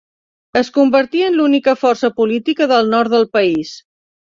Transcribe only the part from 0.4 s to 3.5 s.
Es convertí en l'única força política del nord del